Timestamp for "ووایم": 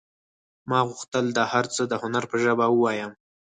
2.69-3.11